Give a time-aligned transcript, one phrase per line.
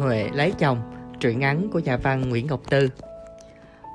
[0.00, 0.80] Huệ lấy chồng,
[1.20, 2.88] truyện ngắn của nhà văn Nguyễn Ngọc Tư.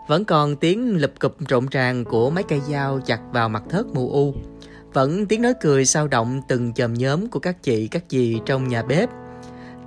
[0.08, 3.86] Vẫn còn tiếng lụp cụp rộn ràng của mấy cây dao chặt vào mặt thớt
[3.94, 4.34] mù u.
[4.94, 8.68] Vẫn tiếng nói cười sao động từng chòm nhóm của các chị các dì trong
[8.68, 9.10] nhà bếp.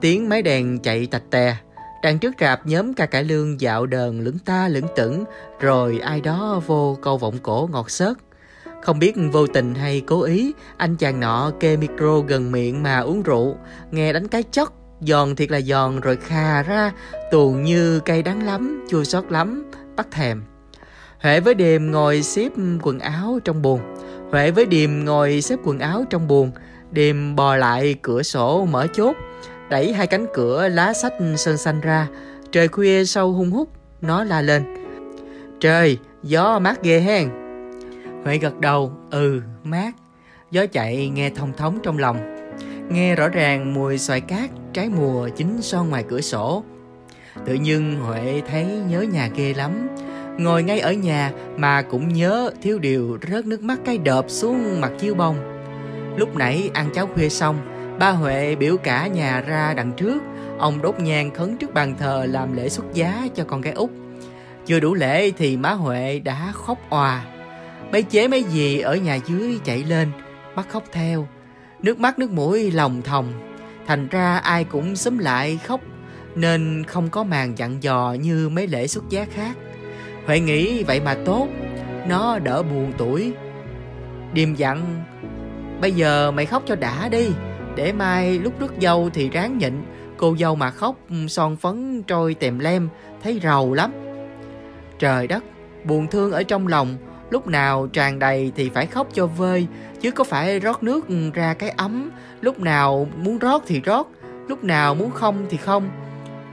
[0.00, 1.56] Tiếng máy đèn chạy tạch tè.
[2.02, 5.24] Đằng trước rạp nhóm ca cải lương dạo đờn lững ta lững tửng
[5.60, 8.18] rồi ai đó vô câu vọng cổ ngọt xớt.
[8.82, 12.98] Không biết vô tình hay cố ý, anh chàng nọ kê micro gần miệng mà
[12.98, 13.56] uống rượu,
[13.90, 14.68] nghe đánh cái chót,
[15.00, 16.92] giòn thiệt là giòn rồi khà ra,
[17.30, 20.42] tuồn như cây đắng lắm, chua xót lắm, bắt thèm.
[21.20, 22.52] Huệ với Điềm ngồi xếp
[22.82, 23.80] quần áo trong buồng.
[24.30, 26.50] Huệ với Điềm ngồi xếp quần áo trong buồng.
[26.90, 29.16] Điềm bò lại cửa sổ mở chốt,
[29.70, 32.08] đẩy hai cánh cửa lá sách sơn xanh ra.
[32.52, 33.68] Trời khuya sâu hung hút,
[34.00, 34.62] nó la lên.
[35.60, 37.28] Trời, gió mát ghê hen.
[38.24, 39.94] Huệ gật đầu, ừ, mát.
[40.50, 42.16] Gió chạy nghe thông thống trong lòng.
[42.90, 46.64] Nghe rõ ràng mùi xoài cát, trái mùa chính son ngoài cửa sổ.
[47.46, 49.88] Tự nhiên Huệ thấy nhớ nhà ghê lắm.
[50.38, 54.80] Ngồi ngay ở nhà mà cũng nhớ thiếu điều rớt nước mắt cái đợp xuống
[54.80, 55.36] mặt chiếu bông.
[56.16, 57.58] Lúc nãy ăn cháo khuya xong,
[57.98, 60.22] ba Huệ biểu cả nhà ra đằng trước.
[60.58, 63.90] Ông đốt nhang khấn trước bàn thờ làm lễ xuất giá cho con gái út.
[64.66, 67.24] Chưa đủ lễ thì má Huệ đã khóc òa
[67.92, 70.08] Mấy chế mấy gì ở nhà dưới chạy lên
[70.56, 71.28] Bắt khóc theo
[71.82, 73.47] Nước mắt nước mũi lòng thòng
[73.88, 75.80] Thành ra ai cũng xúm lại khóc,
[76.34, 79.56] Nên không có màn dặn dò như mấy lễ xuất giá khác.
[80.26, 81.48] Huệ nghĩ vậy mà tốt,
[82.08, 83.32] Nó đỡ buồn tuổi.
[84.32, 85.04] Điềm dặn,
[85.80, 87.28] Bây giờ mày khóc cho đã đi,
[87.76, 89.72] Để mai lúc rước dâu thì ráng nhịn.
[90.16, 90.96] Cô dâu mà khóc,
[91.28, 92.88] son phấn trôi tèm lem,
[93.22, 93.92] Thấy rầu lắm.
[94.98, 95.44] Trời đất,
[95.84, 96.96] Buồn thương ở trong lòng
[97.30, 99.66] Lúc nào tràn đầy thì phải khóc cho vơi
[100.00, 102.10] Chứ có phải rót nước ra cái ấm.
[102.40, 104.08] Lúc nào muốn rót thì rót
[104.48, 105.90] Lúc nào muốn không thì không.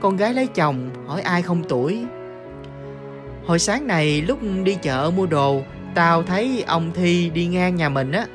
[0.00, 2.04] Con gái lấy chồng hỏi ai không tuổi.
[3.46, 5.62] Hồi sáng này lúc đi chợ mua đồ
[5.94, 8.26] Tao thấy ông Thi đi ngang nhà mình á.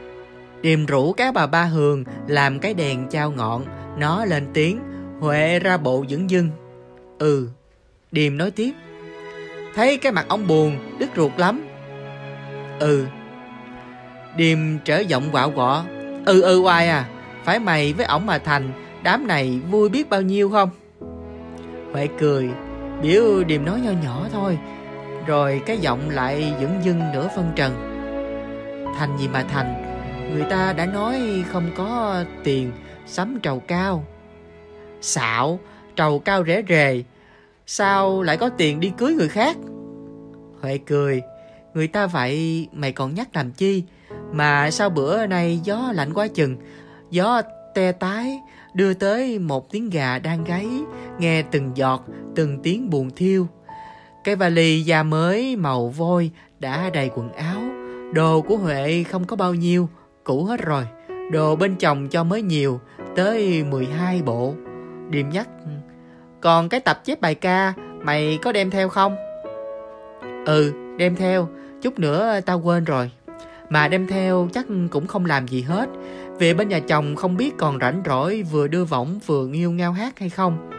[0.62, 3.66] Điềm rủ các bà ba Hường làm cái đèn trao ngọn
[3.98, 4.80] Nó lên tiếng
[5.20, 6.50] Huệ ra bộ dững dưng.
[7.20, 7.50] Ừ
[8.12, 8.72] Điềm nói tiếp
[9.76, 11.71] Thấy cái mặt ông buồn, đứt ruột lắm.
[12.82, 13.06] Ừ.
[14.36, 15.84] Điềm trở giọng quạo quọ.
[16.26, 17.06] Ừ ừ oai à
[17.44, 18.72] Phải mày với ổng mà thành,
[19.04, 20.70] Đám này vui biết bao nhiêu không?
[21.94, 22.50] Huệ cười,
[23.02, 24.58] Biểu Điềm nói nho nhỏ thôi,
[25.28, 27.74] Rồi cái giọng lại dững dưng nửa phân trần.
[28.98, 29.74] Thành gì mà thành,
[30.34, 32.72] Người ta đã nói không có tiền,
[33.06, 34.06] Sắm trầu cao.
[35.02, 35.60] Xạo,
[35.96, 37.04] Trầu cao rẻ rề,
[37.66, 39.58] Sao lại có tiền đi cưới người khác?
[40.62, 41.22] Huệ cười
[41.74, 43.84] Người ta vậy, mày còn nhắc làm chi?
[44.32, 46.58] Mà sao bữa nay gió lạnh quá chừng.
[47.10, 47.42] Gió
[47.76, 48.40] te tái,
[48.74, 50.68] Đưa tới một tiếng gà đang gáy,
[51.20, 52.06] Nghe từng giọt,
[52.36, 53.48] Từng tiếng buồn thiêu.
[54.24, 57.62] Cái vali da mới màu vôi Đã đầy quần áo.
[58.14, 59.90] Đồ của Huệ không có bao nhiêu,
[60.24, 60.84] Cũ hết rồi.
[61.32, 62.80] Đồ bên chồng cho mới nhiều,
[63.16, 64.54] Tới 12 bộ.
[65.10, 65.50] Điềm nhắc,
[66.42, 69.16] Còn cái tập chép bài ca, Mày có đem theo không?
[70.46, 71.50] Ừ đem theo,
[71.82, 73.12] Chút nữa tao quên rồi.
[73.70, 75.90] Mà đem theo chắc cũng không làm gì hết.
[76.40, 79.92] Về bên nhà chồng không biết còn rảnh rỗi Vừa đưa võng vừa nghiêu ngao
[79.92, 80.72] hát hay không.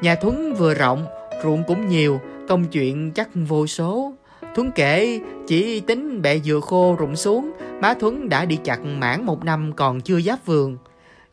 [0.00, 1.06] Nhà Thuấn vừa rộng,
[1.42, 4.12] Ruộng cũng nhiều, Công chuyện chắc vô số.
[4.54, 9.24] Thuấn kể, chỉ tính bẹ dừa khô rụng xuống, Má Thuấn đã đi chặt mãn
[9.24, 10.76] một năm còn chưa giáp vườn.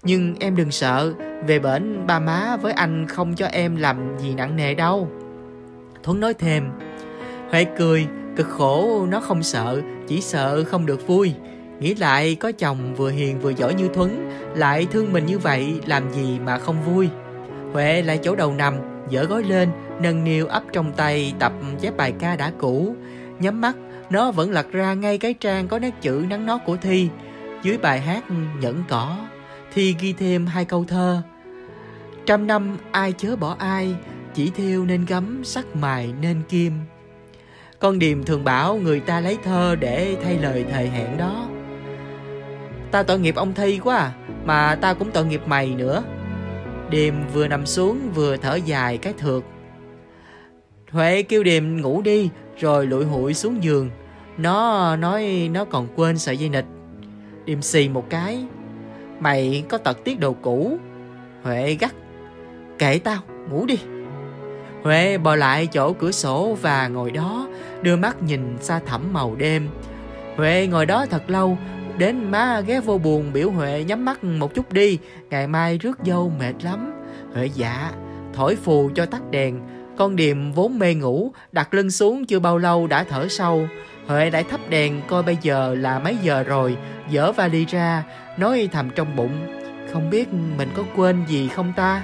[0.04, 1.14] Nhưng em đừng sợ,
[1.48, 5.10] Về bển ba má với anh không cho em làm gì nặng nề đâu.
[6.04, 6.64] Thuấn nói thêm
[7.50, 11.34] Huệ cười, Cực khổ, nó không sợ, Chỉ sợ không được vui.
[11.80, 15.82] Nghĩ lại, có chồng vừa hiền vừa giỏi như Thuấn, Lại thương mình như vậy,
[15.86, 17.10] Làm gì mà không vui?
[17.74, 18.76] Huệ lại chỗ đầu nằm,
[19.10, 19.70] Dở gói lên,
[20.02, 22.96] Nâng niu ấp trong tay, Tập chép bài ca đã cũ.
[23.40, 23.76] Nhắm mắt,
[24.10, 27.10] Nó vẫn lật ra ngay cái trang Có nét chữ nắng nót của Thi.
[27.64, 28.24] Dưới bài hát
[28.62, 29.18] Nhẫn cỏ,
[29.74, 31.22] Thi ghi thêm hai câu thơ.
[32.26, 33.96] Trăm năm ai chớ bỏ ai,
[34.34, 36.74] Chỉ thiêu nên gấm sắc mài nên kim
[37.80, 41.48] con Điềm thường bảo người ta lấy thơ để thay lời thời hẹn đó.
[42.92, 44.12] Ta tội nghiệp ông Thi quá à
[44.46, 46.04] Mà ta cũng tội nghiệp mày nữa.
[46.90, 49.44] Điềm vừa nằm xuống vừa thở dài cái thượt.
[50.92, 52.30] Huệ kêu Điềm ngủ đi,
[52.60, 53.90] Rồi lụi hụi xuống giường.
[54.38, 56.66] Nó nói nó còn quên sợi dây nịch
[57.46, 58.46] Điềm xì một cái.
[59.20, 60.78] Mày có tật tiết đồ cũ.
[61.44, 61.96] Huệ gắt.
[62.80, 63.78] Kệ tao, ngủ đi.
[64.86, 67.48] Huệ bò lại chỗ cửa sổ và ngồi đó
[67.82, 69.70] đưa mắt nhìn xa thẳm màu đêm.
[70.36, 71.58] Huệ ngồi đó thật lâu,
[71.98, 74.98] đến má ghé vô buồn biểu Huệ nhắm mắt một chút đi,
[75.30, 76.94] ngày mai rước dâu mệt lắm.
[77.34, 77.92] Huệ dạ,
[78.34, 79.60] thổi phù cho tắt đèn.
[79.98, 83.68] Con Điềm vốn mê ngủ, đặt lưng xuống chưa bao lâu đã thở sâu.
[84.08, 86.78] Huệ lại thắp đèn coi bây giờ là mấy giờ rồi,
[87.10, 88.04] dở vali ra,
[88.38, 89.48] nói thầm trong bụng.
[89.94, 92.04] Không biết mình có quên gì không ta?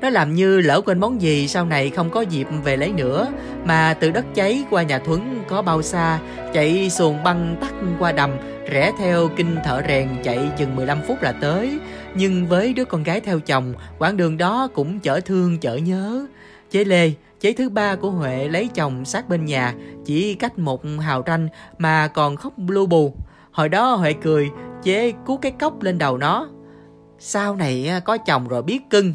[0.00, 3.28] Nó làm như lỡ quên món gì sau này không có dịp về lấy nữa.
[3.64, 6.18] Mà từ đất cháy qua nhà Thuấn có bao xa,
[6.52, 8.30] Chạy xuồng băng tắt qua đầm,
[8.70, 11.78] Rẽ theo kinh thợ rèn chạy chừng 15 phút là tới.
[12.14, 16.26] Nhưng với đứa con gái theo chồng, quãng đường đó cũng chở thương chở nhớ.
[16.70, 19.74] Chế Lê, Chế thứ ba của Huệ lấy chồng sát bên nhà,
[20.04, 21.48] Chỉ cách một hào tranh
[21.78, 23.14] mà còn khóc lu bù.
[23.52, 24.50] Hồi đó Huệ cười,
[24.82, 26.48] Chế cú cái cốc lên đầu nó.
[27.18, 29.14] Sau này à, có chồng rồi biết cưng.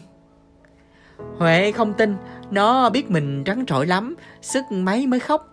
[1.38, 2.16] Huệ không tin,
[2.52, 5.50] nó biết mình trắng trội lắm, sức mấy mới khóc.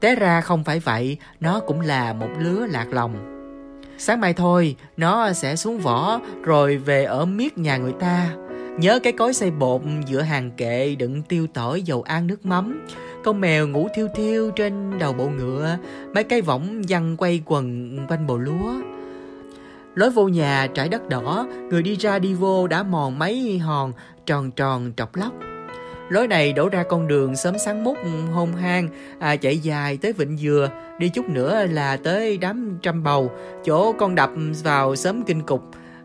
[0.00, 3.14] Té ra không phải vậy, nó cũng là một lứa lạc lòng.
[3.98, 8.28] Sáng mai thôi, nó sẽ xuống vỏ rồi về ở miết nhà người ta.
[8.78, 12.86] Nhớ cái cối xay bột giữa hàng kệ đựng tiêu tỏi dầu ăn nước mắm.
[13.24, 15.76] Con mèo ngủ thiêu thiêu trên đầu bộ ngựa,
[16.14, 18.74] mấy cây võng văng quay quần quanh bồ lúa.
[19.94, 23.92] Lối vô nhà trải đất đỏ, người đi ra đi vô đã mòn mấy hòn
[24.26, 25.32] tròn tròn trọc lóc.
[26.08, 29.96] Lối này đổ ra con đường sớm sáng mút ừ, hôn hang, à, chạy dài
[29.96, 30.68] tới Vịnh Dừa,
[30.98, 33.30] đi chút nữa là tới đám trăm bầu,
[33.64, 34.30] chỗ con đập
[34.62, 35.62] vào sớm kinh cục.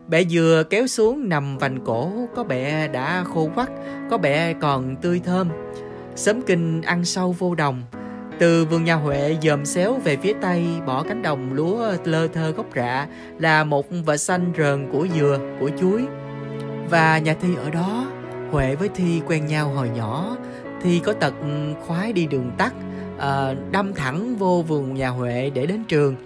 [0.08, 3.68] Bẹ dừa kéo xuống nằm vành cổ, có bẹ đã khô quắt,
[4.10, 5.48] có bẹ còn tươi thơm.
[6.16, 7.82] Sớm kinh ăn sâu vô đồng,
[8.38, 12.50] từ vườn nhà Huệ dòm xéo về phía tây bỏ cánh đồng lúa lơ thơ
[12.50, 13.06] gốc rạ
[13.38, 16.04] là một vợ xanh rờn của dừa, của chuối.
[16.90, 18.06] Và nhà Thi ở đó,
[18.50, 20.36] Huệ với Thi quen nhau hồi nhỏ.
[20.82, 21.34] Thi có tật
[21.86, 22.74] khoái đi đường tắt,
[23.18, 26.16] ờ, đâm thẳng vô vườn nhà Huệ để đến trường.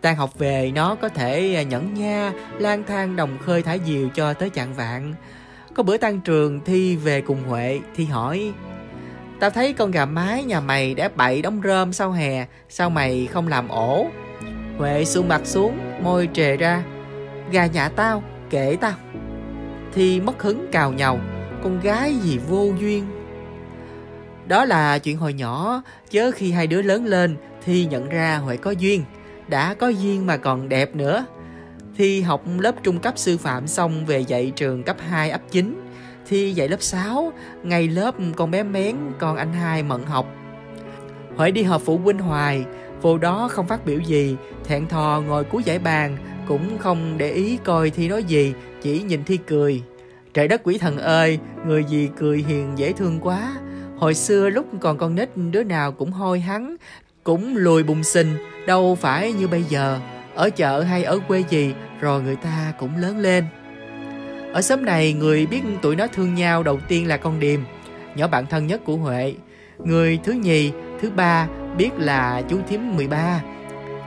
[0.00, 4.34] Tan học về nó có thể nhẫn nha, lang thang đồng khơi thả diều cho
[4.34, 5.14] tới chạng vạn.
[5.74, 8.52] Có bữa tan trường Thi về cùng Huệ, Thi hỏi
[9.42, 13.28] Tao thấy con gà mái nhà mày đã bậy đóng rơm sau hè, sao mày
[13.32, 14.06] không làm ổ?
[14.78, 16.82] Huệ xu mặt xuống, môi trề ra.
[17.50, 18.92] Gà nhà tao, kể tao.
[19.92, 21.18] Thì mất hứng cào nhau,
[21.62, 23.06] con gái gì vô duyên.
[24.46, 28.56] Đó là chuyện hồi nhỏ, chớ khi hai đứa lớn lên thì nhận ra Huệ
[28.56, 29.04] có duyên.
[29.48, 31.26] Đã có duyên mà còn đẹp nữa.
[31.96, 35.81] Thi học lớp trung cấp sư phạm xong về dạy trường cấp 2 ấp 9
[36.32, 37.32] Thi dạy lớp 6,
[37.62, 40.26] ngày lớp con bé mén, con anh hai mận học.
[41.36, 42.64] Huệ đi họp phụ huynh hoài,
[43.02, 46.16] vô đó không phát biểu gì, thẹn thò ngồi cuối giải bàn,
[46.48, 49.82] cũng không để ý coi Thi nói gì, chỉ nhìn Thi cười.
[50.34, 53.52] Trời đất quỷ thần ơi, người gì cười hiền dễ thương quá.
[53.98, 56.76] Hồi xưa lúc còn con nít đứa nào cũng hôi hắn,
[57.24, 58.36] cũng lùi bùng xình,
[58.66, 60.00] đâu phải như bây giờ.
[60.34, 63.44] Ở chợ hay ở quê gì, rồi người ta cũng lớn lên.
[64.52, 67.60] Ở xóm này, người biết tụi nó thương nhau đầu tiên là con Điềm,
[68.14, 69.34] nhỏ bạn thân nhất của Huệ.
[69.78, 70.70] Người thứ nhì,
[71.00, 73.42] thứ ba biết là chú thím 13.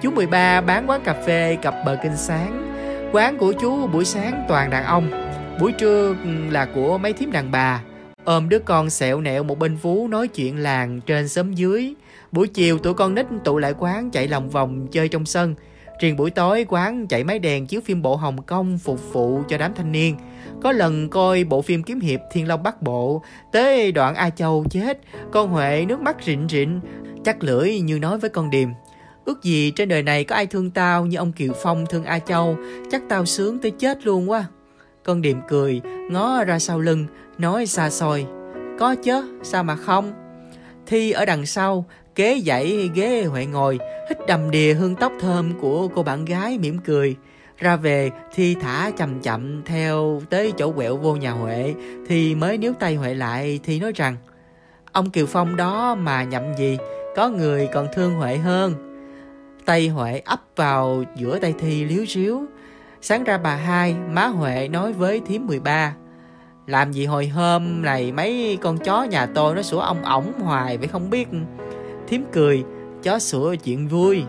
[0.01, 2.73] Chú 13 bán quán cà phê cặp bờ kinh sáng.
[3.11, 5.09] Quán của chú buổi sáng toàn đàn ông,
[5.59, 6.15] buổi trưa
[6.49, 7.81] là của mấy thím đàn bà.
[8.23, 11.93] Ôm đứa con sẹo nẹo một bên vú nói chuyện làng trên xóm dưới.
[12.31, 15.55] Buổi chiều tụi con nít tụ lại quán chạy lòng vòng chơi trong sân.
[15.99, 19.57] Riêng buổi tối quán chạy máy đèn chiếu phim bộ Hồng Kông phục vụ cho
[19.57, 20.17] đám thanh niên.
[20.61, 23.21] Có lần coi bộ phim kiếm hiệp Thiên Long Bắc Bộ,
[23.51, 24.99] tới đoạn A Châu chết,
[25.31, 26.79] con Huệ nước mắt rịn rịn,
[27.23, 28.69] chắc lưỡi như nói với con Điềm.
[29.25, 32.19] Ước gì trên đời này có ai thương tao như ông Kiều Phong thương A
[32.19, 32.57] Châu,
[32.91, 34.45] chắc tao sướng tới chết luôn quá.
[35.03, 35.81] Con Điềm cười,
[36.11, 37.05] ngó ra sau lưng,
[37.37, 38.25] nói xa xôi.
[38.79, 40.13] Có chứ, sao mà không?
[40.87, 43.79] Thi ở đằng sau, kế dãy ghế Huệ ngồi,
[44.09, 47.15] hít đầm đìa hương tóc thơm của cô bạn gái mỉm cười.
[47.57, 51.73] Ra về thì thả chậm chậm theo tới chỗ quẹo vô nhà Huệ
[52.07, 54.15] thì mới níu tay Huệ lại thì nói rằng
[54.91, 56.77] Ông Kiều Phong đó mà nhậm gì,
[57.15, 58.73] có người còn thương Huệ hơn.
[59.65, 62.45] Tay Huệ ấp vào giữa tay Thi liếu ríu.
[63.01, 65.93] Sáng ra bà hai, má Huệ nói với thím 13
[66.67, 70.77] Làm gì hồi hôm này mấy con chó nhà tôi nó sủa ông ổng hoài
[70.77, 71.27] vậy không biết
[72.07, 72.63] Thím cười,
[73.03, 74.23] chó sủa chuyện vui.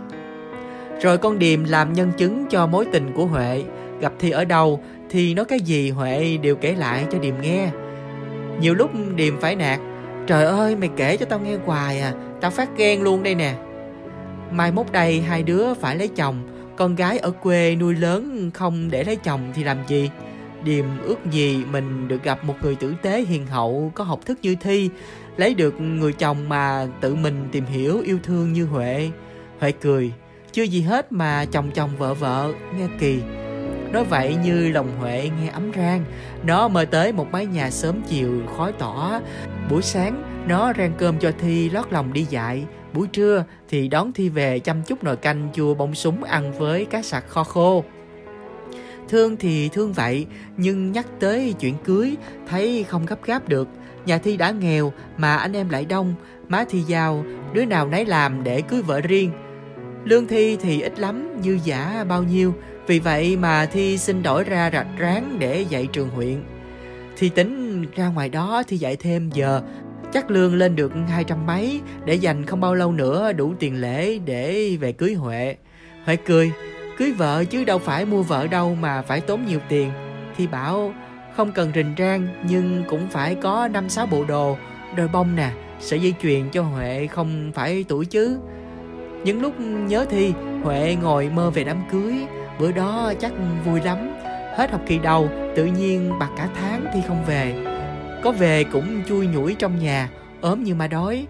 [1.02, 3.64] Rồi con Điềm làm nhân chứng cho mối tình của Huệ.
[4.00, 4.80] Gặp Thi ở đâu
[5.10, 7.70] thì nói cái gì Huệ đều kể lại cho Điềm nghe.
[8.60, 9.80] Nhiều lúc Điềm phải nạt
[10.26, 13.54] Trời ơi mày kể cho tao nghe hoài à Tao phát ghen luôn đây nè.
[14.50, 16.42] Mai mốt đây hai đứa phải lấy chồng
[16.76, 20.10] Con gái ở quê nuôi lớn không để lấy chồng thì làm gì?
[20.64, 24.38] Điềm ước gì mình được gặp một người tử tế hiền hậu Có học thức
[24.42, 24.90] như Thi
[25.36, 29.10] Lấy được người chồng mà tự mình tìm hiểu yêu thương như Huệ.
[29.60, 30.12] Huệ cười,
[30.52, 33.20] chưa gì hết mà chồng chồng vợ vợ, nghe kỳ.
[33.92, 36.04] Nói vậy như lòng Huệ nghe ấm rang.
[36.44, 39.20] Nó mời tới một mái nhà sớm chiều khói tỏ.
[39.70, 42.64] Buổi sáng, nó rang cơm cho Thi lót lòng đi dạy.
[42.92, 46.84] Buổi trưa thì đón Thi về chăm chút nồi canh chua bông súng ăn với
[46.84, 47.84] cá sặc kho khô.
[49.08, 50.26] Thương thì thương vậy,
[50.56, 52.16] Nhưng nhắc tới chuyện cưới,
[52.48, 53.68] Thấy không gấp gáp được.
[54.06, 56.14] Nhà Thi đã nghèo, mà anh em lại đông.
[56.48, 59.30] Má Thi giàu, Đứa nào nấy làm để cưới vợ riêng.
[60.04, 62.54] Lương Thi thì ít lắm, Dư giả bao nhiêu.
[62.86, 66.42] Vì vậy mà Thi xin đổi ra rạch ráng Để dạy trường huyện.
[67.16, 69.62] Thi tính ra ngoài đó Thi dạy thêm giờ.
[70.12, 73.80] Chắc lương lên được hai trăm mấy, Để dành không bao lâu nữa đủ tiền
[73.80, 75.56] lễ Để về cưới Huệ.
[76.04, 76.52] Huệ cười,
[76.98, 79.90] Cưới vợ chứ đâu phải mua vợ đâu mà phải tốn nhiều tiền.
[80.36, 80.94] Thi bảo
[81.36, 84.56] không cần rình rang nhưng cũng phải có năm sáu bộ đồ.
[84.96, 85.50] Đôi bông nè,
[85.80, 88.38] sợi dây chuyền cho Huệ không phải tuổi chứ.
[89.24, 92.14] Những lúc nhớ Thi, Huệ ngồi mơ về đám cưới.
[92.58, 93.32] Bữa đó chắc
[93.64, 93.98] vui lắm.
[94.56, 97.64] Hết học kỳ đầu, tự nhiên bạc cả tháng Thi không về.
[98.22, 101.26] Có về cũng chui nhủi trong nhà, ốm như ma đói.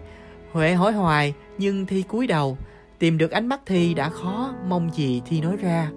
[0.53, 2.59] Huệ hỏi hoài nhưng Thi cúi đầu.
[2.99, 5.91] Tìm được ánh mắt Thi đã khó, mong gì Thi nói ra.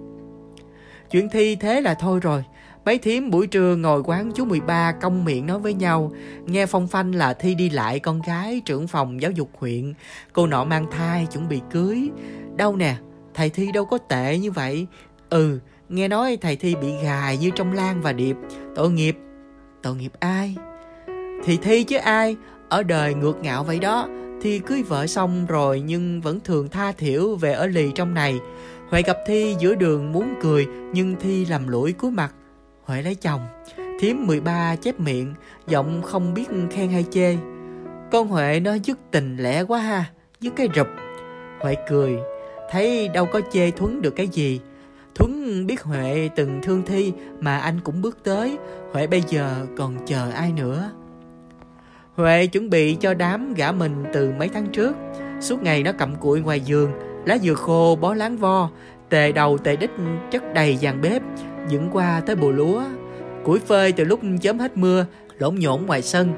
[1.10, 2.44] Chuyện Thi thế là thôi rồi.
[2.90, 6.12] Mấy thím buổi trưa ngồi quán chú 13 công miệng nói với nhau.
[6.46, 9.94] Nghe phong phanh là Thi đi lại con gái trưởng phòng giáo dục huyện.
[10.32, 12.10] Cô nọ mang thai chuẩn bị cưới.
[12.56, 12.96] Đâu nè,
[13.34, 14.86] thầy Thi đâu có tệ như vậy.
[15.30, 18.36] Ừ, nghe nói thầy Thi bị gài như trong Lan và Điệp.
[18.74, 19.16] Tội nghiệp.
[19.82, 20.56] Tội nghiệp ai?
[21.44, 22.36] Thì Thi chứ ai?
[22.68, 24.08] Ở đời ngược ngạo vậy đó
[24.42, 28.38] Thi cưới vợ xong rồi nhưng vẫn thường tha thiểu về ở lì trong này.
[28.88, 32.34] Huệ gặp Thi giữa đường muốn cười nhưng Thi làm lũi cúi mặt.
[32.90, 33.40] Huệ lấy chồng.
[34.00, 35.34] Thiếm 13 chép miệng,
[35.66, 37.36] giọng không biết khen hay chê.
[38.12, 40.04] Con Huệ nó dứt tình lẻ quá ha,
[40.40, 40.86] dứt cái rụp.
[41.60, 42.18] Huệ cười,
[42.70, 44.60] thấy đâu có chê Thuấn được cái gì.
[45.14, 48.58] Thuấn biết Huệ từng thương Thi mà anh cũng bước tới.
[48.92, 50.90] Huệ bây giờ còn chờ ai nữa.
[52.14, 54.96] Huệ chuẩn bị cho đám gã mình từ mấy tháng trước.
[55.40, 56.92] Suốt ngày nó cầm cụi ngoài giường,
[57.24, 58.70] lá dừa khô bó láng vo,
[59.08, 59.90] tề đầu tề đích
[60.30, 61.22] chất đầy dàn bếp,
[61.68, 62.82] dựng qua tới bùa lúa.
[63.44, 65.06] Củi phơi từ lúc chớm hết mưa,
[65.38, 66.32] lộn nhổn ngoài sân,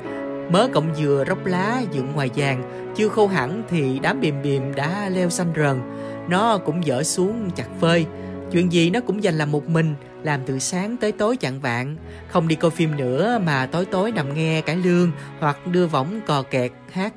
[0.53, 2.63] mớ cọng dừa róc lá dựng ngoài vàng,
[2.97, 5.81] chưa khô hẳn thì đám bìm bìm đã leo xanh rần.
[6.29, 8.07] Nó cũng dở xuống chặt phơi,
[8.53, 11.97] chuyện gì nó cũng dành làm một mình, làm từ sáng tới tối chặn vạn,
[12.29, 15.11] không đi coi phim nữa mà tối tối nằm nghe cải lương
[15.41, 17.13] hoặc đưa võng cò kẹt hát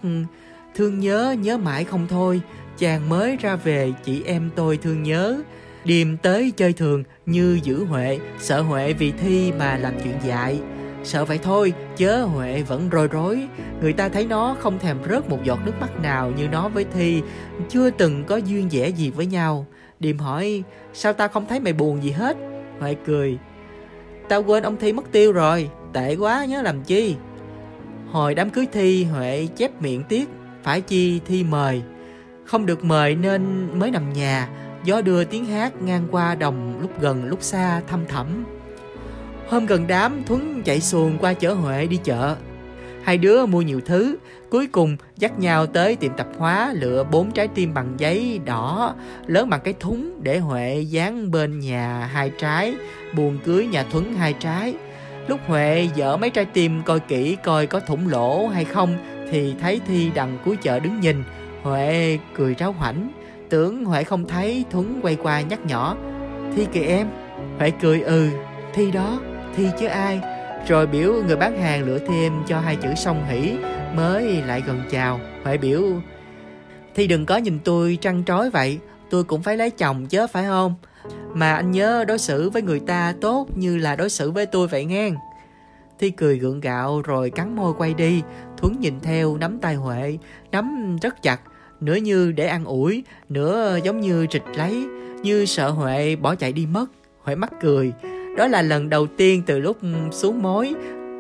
[0.76, 2.42] thương nhớ nhớ mãi không thôi,
[2.78, 5.42] chàng mới ra về chị em tôi thương nhớ.
[5.86, 10.60] Điềm tới chơi thường như giữ Huệ, sợ Huệ vì thi mà làm chuyện dại.
[11.04, 13.48] Sợ vậy thôi, chớ Huệ vẫn rối rối.
[13.82, 16.86] Người ta thấy nó không thèm rớt một giọt nước mắt nào như nó với
[16.94, 17.22] Thi,
[17.70, 19.66] chưa từng có duyên dẻ gì với nhau.
[20.00, 20.64] Điềm hỏi,
[20.94, 22.38] sao ta không thấy mày buồn gì hết?
[22.80, 23.38] Huệ cười
[24.30, 27.16] Tao quên ông Thi mất tiêu rồi Tệ quá nhớ làm chi
[28.12, 30.30] Hồi đám cưới Thi Huệ chép miệng tiếc
[30.64, 31.82] Phải chi Thi mời
[32.46, 34.50] Không được mời nên mới nằm nhà
[34.86, 38.46] Gió đưa tiếng hát ngang qua đồng Lúc gần lúc xa thăm thẳm
[39.48, 42.36] Hôm gần đám Thuấn chạy xuồng qua chợ Huệ đi chợ
[43.04, 44.18] Hai đứa mua nhiều thứ
[44.56, 48.96] Cuối cùng dắt nhau tới tiệm tạp hóa lựa bốn trái tim bằng giấy đỏ
[49.28, 52.76] lớn bằng cái thúng để Huệ dán bên nhà hai trái,
[53.16, 54.74] buồn cưới nhà Thuấn hai trái.
[55.28, 58.98] Lúc Huệ dở mấy trái tim coi kỹ coi có thủng lỗ hay không
[59.32, 61.24] thì thấy Thi đằng cuối chợ đứng nhìn.
[61.64, 63.12] Huệ cười ráo hoảnh,
[63.56, 65.98] tưởng Huệ không thấy Thuấn quay qua nhắc nhỏ.
[66.56, 67.08] Thi kìa em.
[67.58, 68.30] Huệ cười ừ,
[68.74, 69.20] Thi đó,
[69.56, 70.22] Thi chứ ai.
[70.68, 73.58] Rồi biểu người bán hàng lựa thêm cho hai chữ song hỷ
[73.96, 75.82] mới lại gần chào Huệ biểu
[76.96, 80.46] thi đừng có nhìn tôi trăng trói vậy Tôi cũng phải lấy chồng chứ phải
[80.46, 80.76] không
[81.34, 84.68] Mà anh nhớ đối xử với người ta tốt Như là đối xử với tôi
[84.68, 85.12] vậy nghe
[86.00, 88.22] Thi cười gượng gạo rồi cắn môi quay đi
[88.58, 90.18] Thuấn nhìn theo nắm tay Huệ
[90.52, 91.42] Nắm rất chặt
[91.82, 94.86] Nửa như để ăn ủi Nửa giống như trịch lấy
[95.24, 96.86] Như sợ Huệ bỏ chạy đi mất
[97.24, 97.94] Huệ mắc cười
[98.38, 99.78] Đó là lần đầu tiên từ lúc
[100.12, 100.76] xuống mối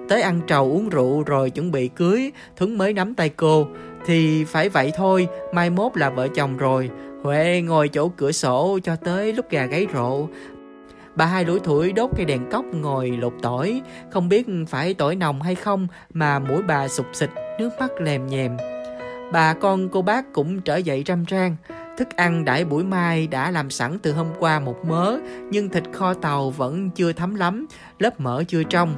[0.10, 3.68] Tới ăn trầu uống rượu rồi chuẩn bị cưới, Thuấn mới nắm tay cô.
[4.06, 6.90] Thì phải vậy thôi, mai mốt là vợ chồng rồi.
[7.24, 10.28] Huệ ngồi chỗ cửa sổ cho tới lúc gà gáy rộ.
[11.16, 13.82] Bà hai lủi thủi đốt cây đèn cốc ngồi lột tỏi,
[14.12, 18.28] không biết phải tỏi nồng hay không mà mũi bà sụp xịt, nước mắt lèm
[18.28, 18.58] nhèm.
[19.32, 21.55] Bà con cô bác cũng trở dậy răm rang
[21.98, 25.17] Thức ăn đãi buổi mai đã làm sẵn từ hôm qua một mớ,
[25.50, 27.65] nhưng thịt kho tàu vẫn chưa thấm lắm,
[28.00, 28.96] lớp mỡ chưa trong.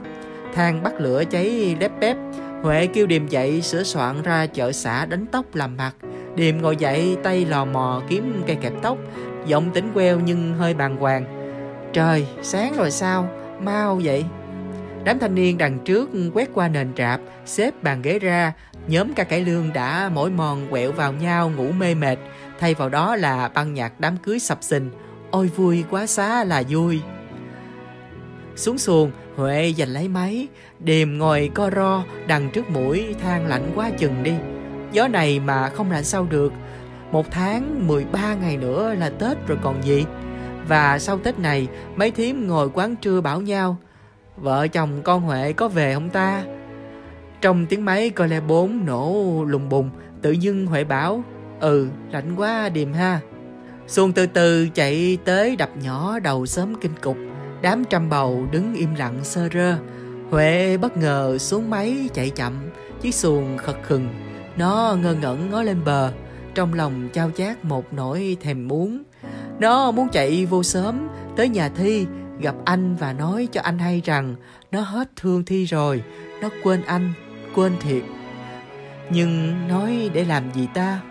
[0.53, 2.17] Thang bắt lửa cháy lép bép.
[2.63, 5.95] Huệ kêu điềm dậy sửa soạn ra chợ xã đánh tóc làm mặt.
[6.35, 8.97] Điềm ngồi dậy tay lò mò kiếm cây kẹp tóc.
[9.45, 11.25] Giọng tính queo nhưng hơi bàng hoàng.
[11.93, 13.29] Trời, sáng rồi sao?
[13.61, 14.25] Mau vậy.
[15.03, 18.53] Đám thanh niên đằng trước quét qua nền trạp, xếp bàn ghế ra,
[18.87, 22.17] nhóm ca cải lương đã mỗi mòn quẹo vào nhau ngủ mê mệt,
[22.59, 24.89] thay vào đó là băng nhạc đám cưới sập sình.
[25.31, 27.01] Ôi vui quá xá là vui.
[28.55, 30.47] Xuống xuồng, Huệ giành lấy máy,
[30.79, 34.33] đềm ngồi co ro đằng trước mũi than lạnh quá chừng đi.
[34.91, 36.53] Gió này mà không lạnh sao được.
[37.11, 40.05] Một tháng 13 ngày nữa là Tết rồi còn gì.
[40.67, 43.77] Và sau Tết này, mấy thím ngồi quán trưa bảo nhau,
[44.37, 46.43] vợ chồng con Huệ có về không ta?
[47.41, 49.89] Trong tiếng máy coi le bốn nổ lùng bùng,
[50.21, 51.23] tự dưng Huệ bảo,
[51.59, 53.19] ừ, lạnh quá điềm ha.
[53.87, 57.17] Xuồng từ từ chạy tới đập nhỏ đầu sớm kinh cục,
[57.61, 59.77] đám trăm bầu đứng im lặng sơ rơ.
[60.29, 62.53] Huệ bất ngờ xuống máy chạy chậm,
[63.01, 64.09] chiếc xuồng khật khừng,
[64.57, 66.11] nó ngơ ngẩn ngó lên bờ,
[66.55, 69.03] trong lòng trao chát một nỗi thèm muốn.
[69.59, 72.05] Nó muốn chạy vô sớm tới nhà Thi
[72.39, 74.35] gặp anh và nói cho anh hay rằng
[74.71, 76.03] nó hết thương Thi rồi,
[76.41, 77.13] nó quên anh,
[77.57, 78.03] quên thiệt.
[79.09, 81.01] Nhưng nói để làm gì ta?